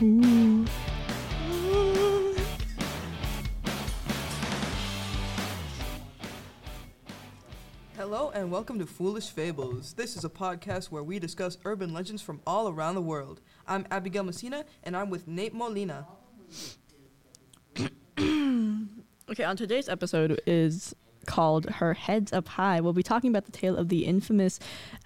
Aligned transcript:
Hello 0.00 0.16
and 8.32 8.50
welcome 8.50 8.78
to 8.78 8.86
Foolish 8.86 9.28
Fables. 9.28 9.92
This 9.92 10.16
is 10.16 10.24
a 10.24 10.30
podcast 10.30 10.86
where 10.86 11.02
we 11.02 11.18
discuss 11.18 11.58
urban 11.66 11.92
legends 11.92 12.22
from 12.22 12.40
all 12.46 12.70
around 12.70 12.94
the 12.94 13.02
world. 13.02 13.42
I'm 13.68 13.86
Abigail 13.90 14.24
Messina 14.24 14.64
and 14.84 14.96
I'm 14.96 15.10
with 15.10 15.28
Nate 15.28 15.52
Molina. 15.52 16.06
Okay, 19.30 19.44
on 19.44 19.56
today's 19.56 19.88
episode 19.88 20.40
is 20.44 20.92
called 21.26 21.66
Her 21.66 21.94
Heads 21.94 22.32
Up 22.32 22.48
High. 22.48 22.80
We'll 22.80 22.92
be 22.92 23.02
talking 23.02 23.30
about 23.30 23.44
the 23.46 23.52
tale 23.52 23.76
of 23.76 23.88
the 23.88 24.04
infamous 24.04 24.58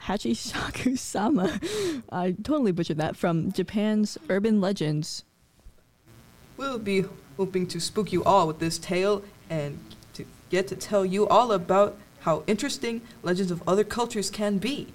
Hachishaku 0.05 0.99
sama. 0.99 1.61
I 2.11 2.33
totally 2.33 2.73
butchered 2.73 2.99
that 2.99 3.17
from 3.17 3.53
Japan's 3.53 4.19
urban 4.29 4.61
legends. 4.61 5.25
We'll 6.57 6.79
be 6.79 7.05
hoping 7.37 7.67
to 7.69 7.81
spook 7.81 8.13
you 8.13 8.23
all 8.25 8.47
with 8.47 8.59
this 8.59 8.79
tale 8.79 9.23
and 9.51 9.79
to 10.15 10.25
get 10.51 10.69
to 10.69 10.77
tell 10.77 11.05
you 11.05 11.27
all 11.29 11.53
about 11.53 11.99
how 12.21 12.43
interesting 12.47 13.03
legends 13.23 13.51
of 13.51 13.63
other 13.69 13.85
cultures 13.85 14.31
can 14.31 14.59
be. 14.59 14.89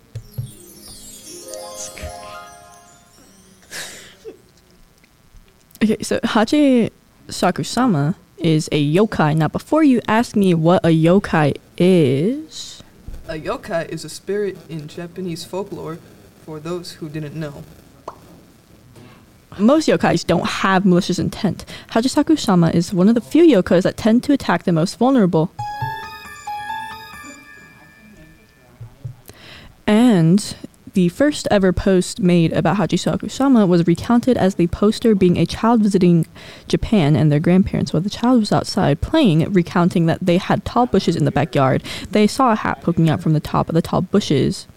Okay, 5.82 6.04
so 6.04 6.20
Hachi 6.20 6.92
Sakusama 7.30 8.16
is 8.40 8.68
a 8.72 8.94
yokai. 8.94 9.36
Now, 9.36 9.48
before 9.48 9.84
you 9.84 10.02
ask 10.08 10.36
me 10.36 10.54
what 10.54 10.84
a 10.86 10.90
yokai 10.90 11.56
is, 11.78 12.82
A 13.28 13.34
yokai 13.40 13.88
is 13.90 14.04
a 14.06 14.10
spirit 14.10 14.58
in 14.70 14.88
Japanese 14.88 15.46
folklore 15.46 16.00
for 16.46 16.60
those 16.60 16.94
who 16.94 17.10
didn't 17.10 17.36
know. 17.36 17.64
most 19.58 19.88
yokais 19.90 20.26
don't 20.26 20.48
have 20.48 20.86
malicious 20.86 21.20
intent. 21.20 21.66
Hachisaku 21.92 22.40
sama 22.40 22.70
is 22.70 22.94
one 22.94 23.10
of 23.10 23.16
the 23.16 23.22
few 23.22 23.44
yokais 23.44 23.84
that 23.84 23.98
tend 23.98 24.24
to 24.24 24.34
attack 24.34 24.64
the 24.64 24.72
most 24.72 24.98
vulnerable. 24.98 25.52
And 29.86 30.56
the 30.94 31.10
first 31.10 31.48
ever 31.52 31.72
post 31.72 32.20
made 32.20 32.54
about 32.54 32.78
Hachisaku 32.78 33.30
sama 33.30 33.66
was 33.66 33.86
recounted 33.86 34.38
as 34.38 34.56
the 34.56 34.68
poster 34.68 35.14
being 35.14 35.38
a 35.38 35.46
child 35.46 35.82
visiting 35.82 36.26
Japan 36.68 37.16
and 37.16 37.32
their 37.32 37.40
grandparents 37.40 37.94
while 37.94 38.02
the 38.02 38.10
child 38.10 38.40
was 38.40 38.52
outside 38.52 39.02
playing, 39.02 39.52
recounting 39.54 40.06
that 40.08 40.20
they 40.22 40.38
had 40.38 40.66
tall 40.66 40.86
bushes 40.86 41.16
in 41.16 41.26
the 41.26 41.32
backyard. 41.32 41.84
They 42.12 42.28
saw 42.28 42.52
a 42.52 42.56
hat 42.56 42.82
poking 42.82 43.10
out 43.10 43.22
from 43.22 43.34
the 43.34 43.40
top 43.40 43.70
of 43.70 43.76
the 43.76 43.82
tall 43.82 44.02
bushes. 44.02 44.68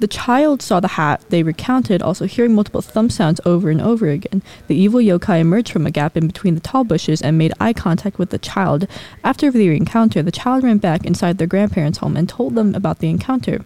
The 0.00 0.08
child 0.08 0.60
saw 0.60 0.80
the 0.80 0.88
hat, 0.88 1.22
they 1.28 1.44
recounted, 1.44 2.02
also 2.02 2.26
hearing 2.26 2.54
multiple 2.54 2.82
thumb 2.82 3.10
sounds 3.10 3.40
over 3.46 3.70
and 3.70 3.80
over 3.80 4.08
again. 4.08 4.42
The 4.66 4.74
evil 4.74 5.00
yokai 5.00 5.40
emerged 5.40 5.72
from 5.72 5.86
a 5.86 5.92
gap 5.92 6.16
in 6.16 6.26
between 6.26 6.56
the 6.56 6.60
tall 6.60 6.82
bushes 6.82 7.22
and 7.22 7.38
made 7.38 7.52
eye 7.60 7.72
contact 7.72 8.18
with 8.18 8.30
the 8.30 8.38
child. 8.38 8.88
After 9.22 9.50
the 9.52 9.74
encounter, 9.76 10.20
the 10.22 10.32
child 10.32 10.64
ran 10.64 10.78
back 10.78 11.06
inside 11.06 11.38
their 11.38 11.46
grandparents' 11.46 11.98
home 11.98 12.16
and 12.16 12.28
told 12.28 12.56
them 12.56 12.74
about 12.74 12.98
the 12.98 13.08
encounter. 13.08 13.64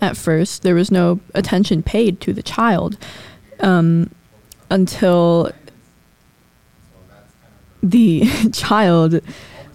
At 0.00 0.16
first, 0.16 0.62
there 0.62 0.74
was 0.74 0.90
no 0.90 1.20
attention 1.34 1.82
paid 1.82 2.20
to 2.22 2.32
the 2.32 2.42
child 2.42 2.98
um, 3.60 4.10
until 4.70 5.52
the 7.82 8.28
child 8.52 9.20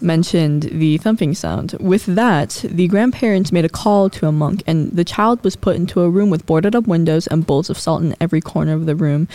mentioned 0.00 0.64
the 0.64 0.98
thumping 0.98 1.34
sound. 1.34 1.72
With 1.80 2.06
that, 2.06 2.64
the 2.68 2.88
grandparents 2.88 3.52
made 3.52 3.64
a 3.64 3.68
call 3.68 4.10
to 4.10 4.26
a 4.26 4.32
monk, 4.32 4.62
and 4.66 4.92
the 4.92 5.04
child 5.04 5.42
was 5.42 5.56
put 5.56 5.76
into 5.76 6.00
a 6.00 6.10
room 6.10 6.30
with 6.30 6.46
boarded 6.46 6.74
up 6.74 6.86
windows 6.86 7.26
and 7.26 7.46
bowls 7.46 7.70
of 7.70 7.78
salt 7.78 8.02
in 8.02 8.14
every 8.20 8.40
corner 8.40 8.72
of 8.72 8.86
the 8.86 8.96
room, 8.96 9.28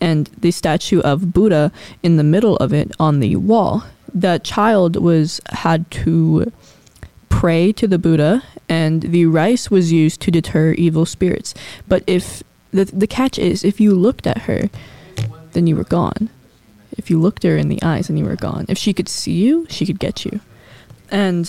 and 0.00 0.26
the 0.38 0.50
statue 0.50 1.00
of 1.00 1.32
Buddha 1.32 1.70
in 2.02 2.16
the 2.16 2.24
middle 2.24 2.56
of 2.56 2.72
it 2.72 2.92
on 2.98 3.20
the 3.20 3.36
wall. 3.36 3.84
The 4.12 4.40
child 4.42 4.96
was 4.96 5.40
had 5.50 5.90
to 5.92 6.52
pray 7.28 7.72
to 7.72 7.86
the 7.86 7.98
Buddha, 7.98 8.42
and 8.82 8.96
the 9.14 9.24
rice 9.42 9.64
was 9.76 9.86
used 10.02 10.18
to 10.24 10.30
deter 10.38 10.66
evil 10.86 11.04
spirits. 11.06 11.50
But 11.92 12.02
if 12.06 12.42
the 12.76 12.84
the 13.02 13.06
catch 13.18 13.36
is, 13.38 13.64
if 13.64 13.76
you 13.84 13.90
looked 14.06 14.26
at 14.32 14.38
her, 14.48 14.60
then 15.54 15.64
you 15.68 15.76
were 15.80 15.88
gone. 16.00 16.22
If 17.00 17.04
you 17.10 17.16
looked 17.24 17.42
her 17.48 17.56
in 17.62 17.68
the 17.74 17.80
eyes, 17.92 18.06
then 18.08 18.16
you 18.20 18.26
were 18.30 18.40
gone. 18.50 18.64
If 18.68 18.78
she 18.84 18.92
could 18.92 19.08
see 19.08 19.36
you, 19.46 19.66
she 19.76 19.84
could 19.88 20.00
get 20.06 20.16
you, 20.26 20.34
and 21.10 21.44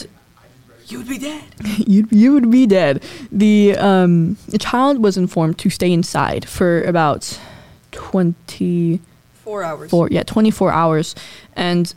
You 0.89 0.97
would 0.99 1.09
be 1.15 1.19
dead. 1.31 1.43
you 1.93 2.01
you 2.21 2.29
would 2.35 2.49
be 2.59 2.65
dead. 2.67 2.95
The 3.31 3.57
um 3.89 4.13
the 4.53 4.57
child 4.69 4.95
was 5.03 5.15
informed 5.17 5.57
to 5.63 5.69
stay 5.69 5.91
inside 5.99 6.43
for 6.57 6.69
about 6.93 7.39
twenty 7.91 8.99
Four 9.43 9.63
hours. 9.63 9.89
four 9.91 10.07
yeah 10.11 10.23
twenty 10.23 10.51
four 10.51 10.71
hours, 10.71 11.15
and 11.55 11.93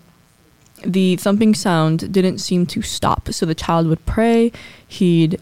the 0.87 1.17
thumping 1.17 1.55
sound 1.55 2.13
didn't 2.13 2.39
seem 2.39 2.67
to 2.67 2.83
stop. 2.83 3.33
So 3.33 3.45
the 3.45 3.55
child 3.55 3.87
would 3.89 4.05
pray. 4.07 4.53
He'd 4.87 5.41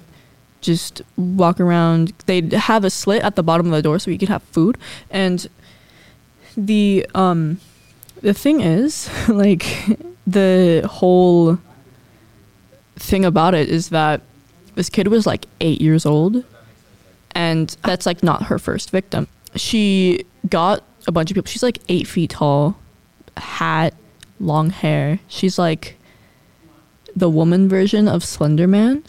just 0.60 1.02
walk 1.16 1.60
around. 1.60 2.12
They'd 2.26 2.52
have 2.52 2.84
a 2.84 2.90
slit 2.90 3.22
at 3.22 3.36
the 3.36 3.42
bottom 3.42 3.66
of 3.66 3.72
the 3.72 3.82
door 3.82 3.98
so 3.98 4.10
he 4.10 4.18
could 4.18 4.30
have 4.30 4.42
food. 4.42 4.78
And 5.10 5.46
the 6.56 7.06
um 7.14 7.60
the 8.22 8.34
thing 8.34 8.60
is, 8.60 9.10
like 9.28 9.66
the 10.26 10.88
whole 10.90 11.58
thing 12.96 13.24
about 13.24 13.54
it 13.54 13.68
is 13.68 13.90
that 13.90 14.22
this 14.74 14.88
kid 14.88 15.08
was 15.08 15.26
like 15.26 15.46
eight 15.60 15.80
years 15.80 16.06
old 16.06 16.42
and 17.34 17.76
that's 17.84 18.06
like 18.06 18.22
not 18.22 18.44
her 18.44 18.58
first 18.58 18.90
victim. 18.90 19.28
She 19.56 20.24
got 20.48 20.82
a 21.06 21.12
bunch 21.12 21.30
of 21.30 21.34
people. 21.34 21.48
She's 21.48 21.62
like 21.62 21.80
eight 21.88 22.06
feet 22.06 22.30
tall, 22.30 22.76
hat, 23.36 23.94
long 24.40 24.70
hair. 24.70 25.20
She's 25.28 25.58
like 25.58 25.96
the 27.14 27.30
woman 27.30 27.68
version 27.68 28.08
of 28.08 28.24
Slender 28.24 28.66
Man. 28.66 29.04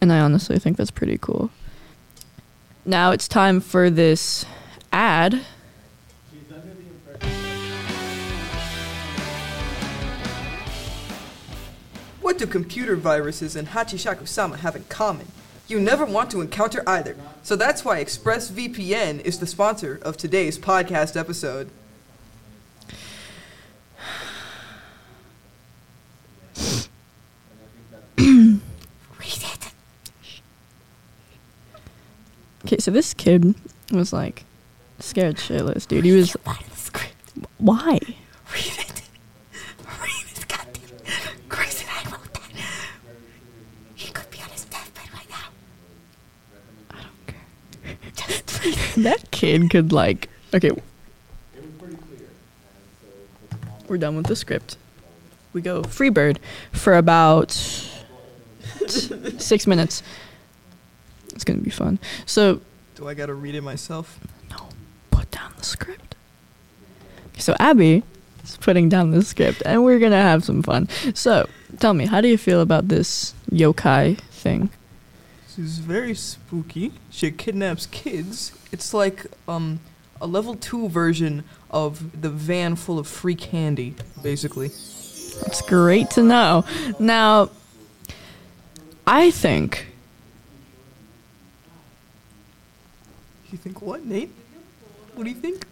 And 0.00 0.12
I 0.12 0.20
honestly 0.20 0.58
think 0.58 0.76
that's 0.76 0.90
pretty 0.90 1.18
cool. 1.18 1.50
Now 2.84 3.10
it's 3.10 3.28
time 3.28 3.60
for 3.60 3.90
this 3.90 4.46
ad. 4.92 5.42
What 12.20 12.38
do 12.38 12.46
computer 12.46 12.94
viruses 12.94 13.56
and 13.56 13.68
Hachishaku-sama 13.68 14.58
have 14.58 14.76
in 14.76 14.84
common? 14.84 15.26
You 15.66 15.80
never 15.80 16.04
want 16.04 16.30
to 16.30 16.40
encounter 16.40 16.82
either. 16.86 17.16
So 17.42 17.56
that's 17.56 17.84
why 17.84 18.02
ExpressVPN 18.02 19.20
is 19.22 19.38
the 19.38 19.46
sponsor 19.46 19.98
of 20.02 20.16
today's 20.16 20.58
podcast 20.58 21.18
episode. 21.18 21.70
Okay, 32.64 32.78
so 32.78 32.90
this 32.90 33.14
kid 33.14 33.54
was 33.92 34.12
like 34.12 34.44
scared 34.98 35.36
shitless, 35.36 35.86
dude. 35.86 36.04
He 36.04 36.12
was. 36.12 36.36
Part 36.44 36.60
of 36.60 36.70
the 36.70 36.76
script. 36.76 37.14
Why? 37.58 37.98
Read 38.52 38.78
it. 38.78 39.02
Read 40.02 40.26
it, 40.36 40.48
goddamn. 40.48 41.36
Grayson, 41.48 41.88
I 41.90 42.10
wrote 42.10 42.34
that. 42.34 42.50
He 43.94 44.10
could 44.12 44.30
be 44.30 44.38
on 44.42 44.48
his 44.50 44.64
deathbed 44.64 45.08
right 45.14 45.30
now. 45.30 45.48
I 46.90 47.02
don't 47.02 47.26
care. 47.26 49.02
that 49.04 49.30
kid 49.30 49.70
could 49.70 49.92
like. 49.92 50.28
Okay. 50.54 50.70
We're 53.88 53.98
done 53.98 54.16
with 54.16 54.26
the 54.26 54.36
script. 54.36 54.76
We 55.54 55.62
go 55.62 55.82
Freebird 55.82 56.38
for 56.72 56.94
about 56.94 57.52
six 58.86 59.66
minutes. 59.66 60.02
It's 61.38 61.44
gonna 61.44 61.60
be 61.60 61.70
fun. 61.70 62.00
So 62.26 62.60
Do 62.96 63.06
I 63.06 63.14
gotta 63.14 63.32
read 63.34 63.54
it 63.54 63.62
myself? 63.62 64.18
no, 64.50 64.56
put 65.12 65.30
down 65.30 65.52
the 65.56 65.64
script. 65.64 66.16
So 67.38 67.54
Abby 67.60 68.02
is 68.42 68.56
putting 68.56 68.88
down 68.88 69.12
the 69.12 69.22
script, 69.22 69.62
and 69.64 69.84
we're 69.84 70.00
gonna 70.00 70.20
have 70.20 70.42
some 70.44 70.64
fun. 70.64 70.88
So 71.14 71.48
tell 71.78 71.94
me, 71.94 72.06
how 72.06 72.20
do 72.20 72.26
you 72.26 72.36
feel 72.36 72.60
about 72.60 72.88
this 72.88 73.34
yokai 73.52 74.18
thing? 74.32 74.70
This 75.46 75.58
is 75.60 75.78
very 75.78 76.16
spooky. 76.16 76.90
She 77.10 77.30
kidnaps 77.30 77.86
kids. 77.86 78.50
It's 78.72 78.92
like 78.92 79.26
um 79.46 79.78
a 80.20 80.26
level 80.26 80.56
two 80.56 80.88
version 80.88 81.44
of 81.70 82.20
the 82.20 82.30
van 82.30 82.74
full 82.74 82.98
of 82.98 83.06
free 83.06 83.36
candy, 83.36 83.94
basically. 84.24 84.66
It's 84.66 85.62
great 85.62 86.10
to 86.10 86.24
know. 86.24 86.64
Now, 86.98 87.50
I 89.06 89.30
think 89.30 89.86
You 93.50 93.58
think 93.58 93.80
what, 93.80 94.04
Nate? 94.04 94.30
What 95.14 95.24
do 95.24 95.30
you 95.30 95.36
think? 95.36 95.64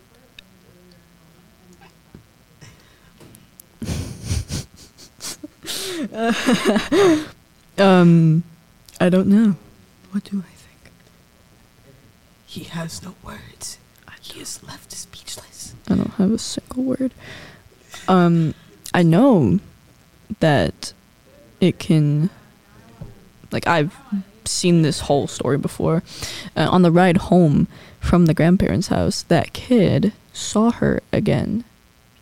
um 7.78 8.42
I 9.00 9.08
don't 9.08 9.28
know. 9.28 9.56
What 10.10 10.24
do 10.24 10.38
I 10.38 10.54
think? 10.54 10.92
He 12.46 12.64
has 12.64 13.02
no 13.02 13.14
words. 13.22 13.78
He 14.26 14.40
is 14.40 14.62
left 14.64 14.90
speechless. 14.92 15.74
I 15.88 15.94
don't 15.94 16.10
have 16.14 16.32
a 16.32 16.38
single 16.38 16.82
word. 16.82 17.12
Um, 18.08 18.54
I 18.92 19.02
know 19.04 19.60
that 20.40 20.92
it 21.60 21.78
can. 21.78 22.30
Like 23.52 23.68
I've 23.68 23.96
seen 24.48 24.82
this 24.82 25.00
whole 25.00 25.26
story 25.26 25.58
before. 25.58 26.02
Uh, 26.56 26.68
on 26.70 26.82
the 26.82 26.90
ride 26.90 27.16
home 27.16 27.68
from 28.00 28.26
the 28.26 28.34
grandparents' 28.34 28.88
house, 28.88 29.22
that 29.24 29.52
kid 29.52 30.12
saw 30.32 30.70
her 30.70 31.02
again, 31.12 31.64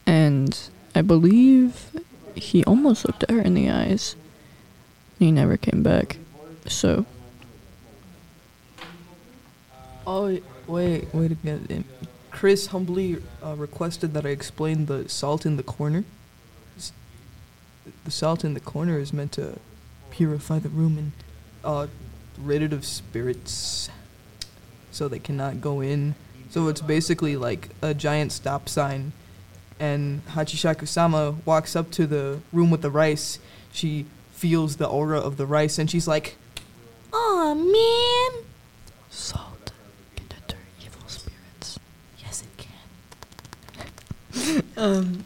and 0.07 0.59
I 0.95 1.03
believe 1.03 1.91
he 2.35 2.65
almost 2.65 3.07
looked 3.07 3.23
at 3.25 3.31
her 3.31 3.41
in 3.41 3.55
the 3.55 3.71
eyes. 3.71 4.17
He 5.19 5.31
never 5.31 5.57
came 5.57 5.83
back. 5.83 6.17
So 6.67 7.07
Oh 10.07 10.39
wait, 10.67 11.13
wait 11.15 11.33
again. 11.33 11.85
Chris 12.31 12.67
humbly 12.69 13.23
uh, 13.43 13.55
requested 13.57 14.13
that 14.15 14.27
I 14.27 14.31
explain 14.31 14.87
the 14.87 15.09
salt 15.09 15.47
in 15.47 15.57
the 15.57 15.63
corner. 15.63 16.05
The 18.05 18.11
salt 18.11 18.45
in 18.45 18.55
the 18.55 18.61
corner 18.61 18.99
is 18.99 19.13
meant 19.13 19.33
to 19.33 19.59
purify 20.11 20.59
the 20.59 20.69
room 20.69 20.99
and 20.99 21.13
uh, 21.65 21.87
rid 22.39 22.73
of 22.73 22.85
spirits, 22.85 23.91
so 24.91 25.09
they 25.09 25.19
cannot 25.19 25.61
go 25.61 25.81
in. 25.81 26.15
So 26.51 26.69
it's 26.69 26.81
basically 26.81 27.37
like 27.37 27.71
a 27.83 27.95
giant 27.95 28.33
stop 28.33 28.69
sign. 28.69 29.13
And 29.81 30.25
Hachishaku-sama 30.29 31.35
walks 31.45 31.75
up 31.75 31.91
to 31.93 32.07
the 32.07 32.41
room 32.53 32.71
with 32.71 32.83
the 32.83 32.91
rice. 32.91 33.39
She 33.73 34.07
feels 34.33 34.77
the 34.77 34.87
aura 34.87 35.19
of 35.19 35.37
the 35.37 35.47
rice, 35.47 35.79
and 35.79 35.91
she's 35.91 36.07
like, 36.07 36.37
"Oh 37.13 37.55
man." 37.55 38.45
salt 39.11 39.73
can 40.17 40.27
deter 40.29 40.59
evil 40.85 41.03
spirits. 41.09 41.79
Yes, 42.19 42.43
it 42.43 42.57
can. 42.57 44.65
Um, 44.77 45.25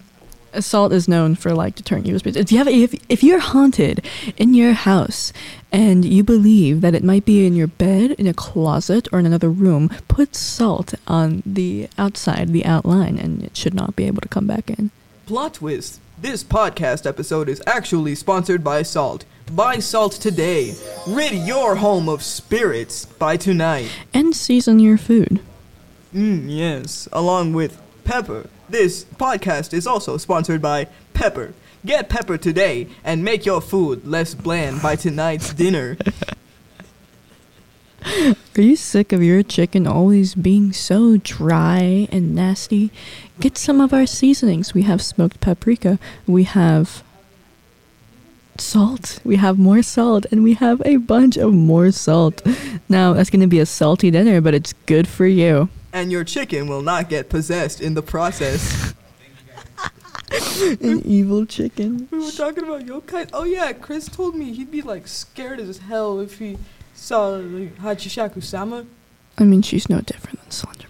salt 0.65 0.93
is 0.93 1.09
known 1.09 1.35
for 1.35 1.53
like 1.53 1.75
deterring 1.75 2.07
evil 2.07 2.19
spirits. 2.19 2.39
If 2.39 2.53
you 2.53 2.59
have, 2.59 2.69
if 2.69 2.95
if 3.09 3.23
you're 3.23 3.39
haunted 3.39 4.05
in 4.37 4.55
your 4.55 4.73
house 4.73 5.33
and 5.71 6.05
you 6.05 6.25
believe 6.25 6.81
that 6.81 6.95
it 6.95 7.05
might 7.05 7.25
be 7.25 7.47
in 7.47 7.55
your 7.55 7.67
bed, 7.67 8.13
in 8.13 8.27
a 8.27 8.35
closet, 8.35 9.09
or 9.13 9.19
in 9.19 9.27
another 9.27 9.51
room, 9.51 9.91
put 10.09 10.35
salt 10.35 10.95
on 11.07 11.43
the 11.45 11.89
outside, 11.99 12.49
the 12.49 12.65
outline, 12.65 13.19
and 13.19 13.43
it 13.43 13.57
should 13.57 13.75
not 13.75 13.97
be 13.97 14.05
able 14.05 14.21
to 14.21 14.29
come 14.29 14.47
back 14.47 14.71
in. 14.71 14.91
Plot 15.27 15.55
twist. 15.55 16.01
This 16.21 16.43
podcast 16.43 17.07
episode 17.07 17.49
is 17.49 17.63
actually 17.65 18.17
sponsored 18.17 18.65
by 18.65 18.83
Salt. 18.83 19.25
Buy 19.53 19.79
Salt 19.79 20.13
today. 20.13 20.75
Rid 21.07 21.33
your 21.33 21.77
home 21.77 22.09
of 22.09 22.23
spirits 22.25 23.07
by 23.07 23.37
tonight. 23.37 23.89
And 24.13 24.35
season 24.35 24.81
your 24.81 24.99
food. 24.99 25.41
Mm, 26.13 26.47
yes, 26.49 27.09
along 27.13 27.53
with 27.53 27.81
Pepper. 28.09 28.49
This 28.71 29.05
podcast 29.05 29.75
is 29.75 29.87
also 29.87 30.17
sponsored 30.17 30.63
by 30.63 30.89
Pepper. 31.13 31.53
Get 31.85 32.09
Pepper 32.09 32.39
today 32.39 32.87
and 33.05 33.23
make 33.23 33.45
your 33.45 33.61
food 33.61 34.07
less 34.07 34.33
bland 34.33 34.81
by 34.81 34.97
tonight's 34.97 35.53
dinner. 35.53 35.99
Are 38.57 38.63
you 38.63 38.77
sick 38.77 39.13
of 39.13 39.23
your 39.23 39.43
chicken 39.43 39.87
always 39.87 40.35
being 40.35 40.73
so 40.73 41.19
dry 41.19 42.09
and 42.11 42.35
nasty? 42.35 42.91
Get 43.41 43.59
some 43.59 43.79
of 43.79 43.93
our 43.93 44.07
seasonings. 44.07 44.73
We 44.73 44.85
have 44.85 45.03
smoked 45.03 45.43
paprika, 45.43 45.99
we 46.27 46.45
have 46.45 47.03
salt, 48.57 49.21
we 49.23 49.37
have 49.37 49.59
more 49.59 49.83
salt, 49.83 50.25
and 50.33 50.43
we 50.43 50.55
have 50.55 50.81
a 50.87 50.97
bunch 50.97 51.37
of 51.37 51.53
more 51.53 51.91
salt. 51.91 52.41
Now, 52.89 53.13
that's 53.13 53.29
going 53.29 53.43
to 53.43 53.47
be 53.47 53.61
a 53.61 53.67
salty 53.67 54.11
dinner, 54.11 54.41
but 54.41 54.55
it's 54.55 54.73
good 54.87 55.07
for 55.07 55.27
you. 55.27 55.69
And 55.93 56.13
your 56.13 56.25
chicken 56.25 56.69
will 56.69 56.83
not 56.83 57.09
get 57.09 57.29
possessed 57.29 57.81
in 57.81 57.95
the 57.95 58.03
process. 58.03 58.95
An 60.83 61.01
evil 61.07 61.47
chicken. 61.47 62.09
We 62.11 62.19
were 62.19 62.31
talking 62.31 62.65
about 62.65 62.85
yokai. 62.85 63.31
Oh 63.33 63.45
yeah, 63.45 63.73
Chris 63.73 64.07
told 64.09 64.35
me 64.35 64.53
he'd 64.53 64.71
be 64.71 64.83
like 64.83 65.09
scared 65.09 65.59
as 65.61 65.79
hell 65.79 66.21
if 66.21 66.39
he 66.39 66.59
saw 66.95 67.29
like 67.29 67.77
Hachishaku 67.79 68.43
Sama. 68.43 68.85
I 69.39 69.45
mean, 69.45 69.63
she's 69.63 69.89
no 69.89 70.01
different 70.01 70.41
than 70.43 70.51
Slenderman. 70.51 70.85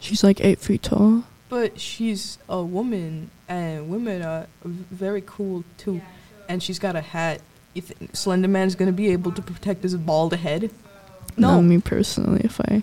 She's 0.00 0.22
like 0.22 0.40
eight 0.40 0.60
feet 0.60 0.82
tall. 0.84 1.24
But 1.48 1.80
she's 1.80 2.38
a 2.48 2.62
woman, 2.62 3.30
and 3.48 3.88
women 3.88 4.22
are 4.22 4.46
very 4.64 5.22
cool 5.26 5.64
too. 5.78 6.00
And 6.48 6.62
she's 6.62 6.78
got 6.78 6.94
a 6.94 7.00
hat. 7.00 7.40
You 7.74 7.82
think 7.82 8.14
Slender 8.14 8.48
Man's 8.48 8.74
gonna 8.76 8.92
be 8.92 9.08
able 9.08 9.32
to 9.32 9.42
protect 9.42 9.82
his 9.82 9.96
bald 9.96 10.34
head? 10.34 10.70
Not 11.36 11.56
No. 11.56 11.62
me 11.62 11.80
personally, 11.80 12.42
if 12.44 12.60
I 12.60 12.82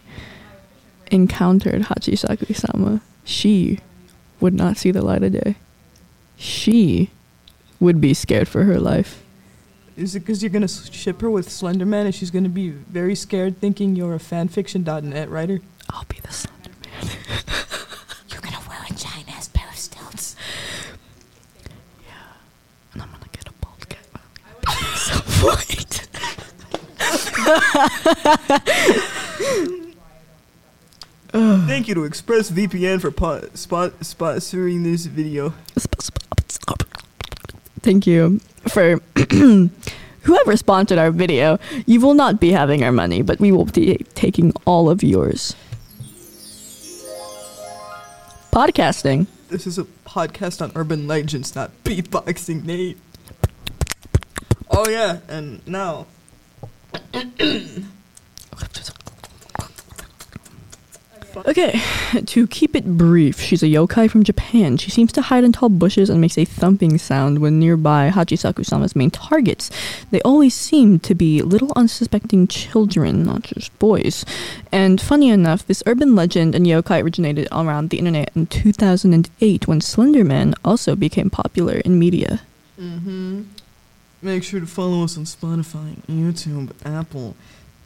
encountered 1.12 1.84
Hachisaku 1.84 2.56
sama, 2.56 3.02
she 3.24 3.80
would 4.40 4.54
not 4.54 4.78
see 4.78 4.92
the 4.92 5.02
light 5.02 5.24
of 5.24 5.32
day. 5.32 5.56
She 6.38 7.10
would 7.80 8.02
be 8.02 8.14
scared 8.14 8.48
for 8.48 8.64
her 8.64 8.80
life. 8.80 9.24
Is 9.98 10.14
it 10.16 10.20
because 10.22 10.44
you're 10.44 10.50
gonna 10.50 10.68
ship 10.68 11.22
her 11.22 11.30
with 11.30 11.50
Slender 11.50 11.86
Man, 11.86 12.06
and 12.06 12.14
she's 12.14 12.32
gonna 12.32 12.50
be 12.50 12.70
very 12.70 13.16
scared, 13.16 13.60
thinking 13.60 13.96
you're 13.96 14.14
a 14.14 14.20
fanfiction.net 14.20 15.30
writer? 15.30 15.62
I'll 15.90 16.04
be 16.10 16.20
the 16.20 16.34
Slender 16.34 16.72
Man. 16.84 17.12
You're 18.30 18.42
gonna 18.42 18.60
wear 18.68 18.80
a 18.90 18.94
giant 18.94 19.30
ass 19.30 19.48
pair 19.54 19.70
of 19.70 19.78
stilts. 19.78 20.36
Yeah. 22.04 22.14
And 22.94 23.04
I'm 23.04 23.10
gonna 23.12 23.28
get 23.32 23.48
a 23.48 23.54
bald 23.64 23.88
cat. 23.88 24.06
so 24.98 25.16
white. 25.46 26.02
Thank 31.68 31.88
you 31.88 31.96
to 31.96 32.02
ExpressVPN 32.02 33.02
for 33.02 33.10
po- 33.10 33.50
spot- 33.56 34.00
sponsoring 34.02 34.84
this 34.84 35.08
video. 35.08 35.54
Thank 37.82 38.06
you 38.06 38.40
for 38.68 39.00
whoever 40.22 40.58
sponsored 40.58 41.00
our 41.00 41.10
video. 41.10 41.58
You 41.88 42.02
will 42.02 42.14
not 42.14 42.40
be 42.40 42.52
having 42.52 42.84
our 42.84 42.92
money, 42.92 43.24
but 43.24 43.40
we 43.40 43.52
will 43.52 43.66
be 43.66 43.98
taking 44.14 44.54
all 44.66 44.90
of 44.90 45.02
yours. 45.02 45.56
Podcasting. 48.52 49.26
This 49.50 49.66
is 49.66 49.80
a 49.80 49.86
podcast 50.06 50.62
on 50.62 50.72
urban 50.76 51.08
legends, 51.08 51.56
not 51.56 51.72
beatboxing, 51.84 52.64
Nate. 52.64 52.98
Oh 54.70 54.88
yeah, 54.88 55.20
and 55.28 55.66
now 55.68 56.06
Okay, 61.38 61.82
to 62.26 62.48
keep 62.48 62.76
it 62.76 62.98
brief, 62.98 63.40
she's 63.40 63.64
a 63.64 63.68
yokai 63.68 64.10
from 64.10 64.24
Japan. 64.24 64.78
She 64.78 64.92
seems 64.92 65.12
to 65.14 65.22
hide 65.22 65.44
in 65.44 65.52
tall 65.52 65.70
bushes 65.70 66.10
and 66.10 66.22
makes 66.22 66.38
a 66.38 66.46
thumping 66.46 66.98
sound 66.98 67.40
when 67.40 67.60
nearby 67.60 68.10
Hachisaku-sama's 68.10 68.96
main 68.96 69.12
targets. 69.12 69.70
They 70.12 70.22
always 70.22 70.54
seem 70.54 71.00
to 71.00 71.16
be 71.16 71.42
little 71.42 71.74
unsuspecting 71.76 72.48
children, 72.48 73.24
not 73.24 73.44
just 73.44 73.78
boys. 73.80 74.26
And 74.72 75.02
funny 75.02 75.30
enough, 75.30 75.66
this 75.66 75.84
urban 75.86 76.16
legend 76.16 76.56
and 76.56 76.66
yokai 76.66 77.04
originated 77.04 77.48
around 77.52 77.90
the 77.90 78.00
internet 78.00 78.32
in 78.36 78.48
2008 78.48 79.68
when 79.68 79.80
Slenderman 79.80 80.54
also 80.64 80.96
became 80.96 81.30
popular 81.30 81.76
in 81.78 82.00
media. 82.00 82.42
Mm-hmm. 82.80 83.44
Make 84.22 84.44
sure 84.44 84.60
to 84.60 84.66
follow 84.66 85.04
us 85.04 85.18
on 85.18 85.26
Spotify, 85.26 85.98
YouTube, 86.08 86.72
Apple, 86.84 87.36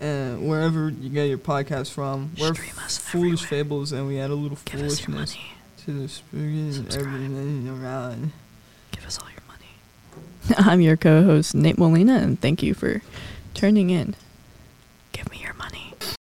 uh, 0.02 0.36
wherever 0.36 0.90
you 0.90 1.10
get 1.10 1.26
your 1.26 1.38
podcast 1.38 1.92
from. 1.92 2.32
We're 2.40 2.54
Foolish 2.54 3.44
everywhere. 3.44 3.64
Fables, 3.64 3.92
and 3.92 4.08
we 4.08 4.20
add 4.20 4.30
a 4.30 4.36
little 4.36 4.58
Give 4.66 4.80
foolishness 4.80 5.38
to 5.86 5.92
the 5.92 6.08
spirit 6.08 6.46
and 6.78 6.96
everything 6.96 7.70
around. 7.70 8.32
Give 8.92 9.06
us 9.06 9.20
all 9.20 9.30
your 9.30 9.42
money. 9.48 10.58
I'm 10.70 10.82
your 10.82 10.98
co 10.98 11.24
host, 11.24 11.56
Nate 11.56 11.78
Molina, 11.78 12.16
and 12.16 12.40
thank 12.40 12.64
you 12.64 12.74
for 12.74 13.02
turning 13.54 13.90
in. 13.90 14.16
Give 15.12 15.30
me 15.32 15.40
your 15.42 15.54
money. 15.56 15.79